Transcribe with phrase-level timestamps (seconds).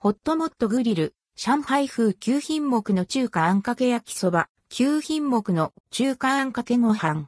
[0.00, 7.26] ホットモットグリル、上海風9品目の中華あんかけ焼きそば、9品目の中華あんかけご飯。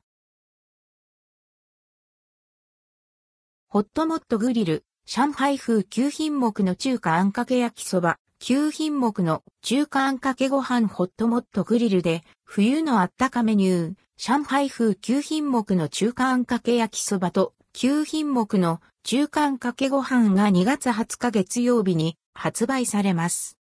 [3.66, 23.58] ホットモットグリル、上海風9品目の中華あんかけ焼きそば、9品目の中華あんかけご飯ホットモットグリルで、冬のあったかメニュー、上海風9品目の中華あんかけ焼きそばと、9品目の中華あんかけご飯が2月20日月曜日に発売されます。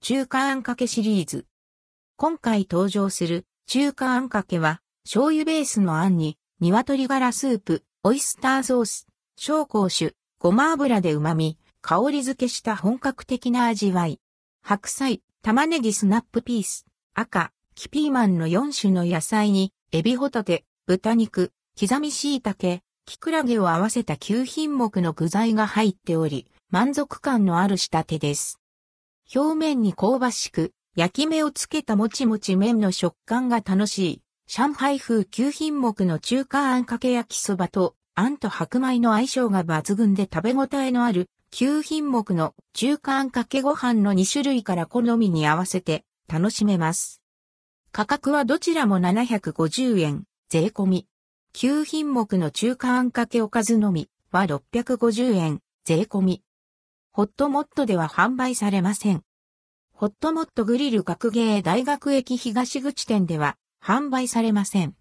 [0.00, 1.46] 中華あんかけシリーズ。
[2.16, 9.06] 今回登場する中華あんかけは、醤油ベースのあんに、鶏ガラスープ、オイスターソース、
[9.38, 14.20] 紹興酒、ごま油で旨味、香り付けした本格的な味わい。
[14.62, 28.60] 白菜、玉ねぎスナップピース、赤、キピーマンの4種の野菜に、エビホタテ、豚肉、刻み椎茸、キクラゲを合わせた9品目の具材が入っており、満足感のある仕立てです。
[29.34, 47.22] 表面に香ばしく、焼き目をつけたもちもち麺の食感が楽しい、上海風9品目の中華あんかけ焼きそばと、あんと白米の相性が抜群で食べ応えのある9品目の中華あんかけご飯の2種類から好みに合わせて楽しめます。
[47.92, 51.06] 価格はどちらも750円、税込み。
[51.54, 56.42] 9品目の中華あんかけおかずのみは650円、税込み。
[57.18, 59.24] ホットモットでは販売されません。
[59.92, 64.94] ホットモットグリル学芸大学駅東口店では販売されません。